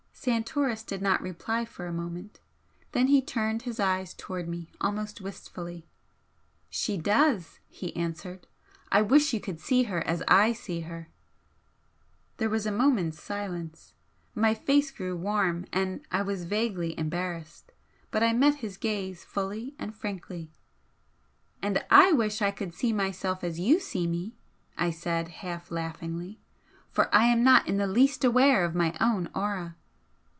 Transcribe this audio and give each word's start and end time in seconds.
Santoris 0.23 0.83
did 0.83 1.01
not 1.01 1.19
reply 1.19 1.65
for 1.65 1.87
a 1.87 1.91
moment. 1.91 2.39
Then 2.91 3.07
he 3.07 3.23
turned 3.23 3.63
his 3.63 3.79
eyes 3.79 4.13
towards 4.13 4.47
me 4.47 4.69
almost 4.79 5.19
wistfully. 5.19 5.87
"She 6.69 6.95
does!" 6.95 7.57
he 7.67 7.95
answered 7.95 8.45
"I 8.91 9.01
wish 9.01 9.33
you 9.33 9.39
could 9.39 9.59
see 9.59 9.85
her 9.85 10.05
as 10.05 10.21
I 10.27 10.53
see 10.53 10.81
her!" 10.81 11.09
There 12.37 12.51
was 12.51 12.67
a 12.67 12.71
moment's 12.71 13.19
silence. 13.19 13.95
My 14.35 14.53
face 14.53 14.91
grew 14.91 15.17
warm, 15.17 15.65
and 15.73 16.01
I 16.11 16.21
was 16.21 16.43
vaguely 16.45 16.95
embarrassed, 16.99 17.71
but 18.11 18.21
I 18.21 18.31
met 18.31 18.57
his 18.57 18.77
gaze 18.77 19.23
fully 19.23 19.73
and 19.79 19.95
frankly. 19.95 20.51
"And 21.63 21.83
I 21.89 22.11
wish 22.11 22.43
I 22.43 22.51
could 22.51 22.75
see 22.75 22.93
myself 22.93 23.43
as 23.43 23.59
you 23.59 23.79
see 23.79 24.05
me," 24.05 24.35
I 24.77 24.91
said, 24.91 25.29
half 25.29 25.71
laughingly 25.71 26.39
"For 26.91 27.09
I 27.15 27.25
am 27.25 27.43
not 27.43 27.67
in 27.67 27.77
the 27.77 27.87
least 27.87 28.23
aware 28.23 28.63
of 28.63 28.75
my 28.75 28.95
own 29.01 29.27
aura." 29.33 29.77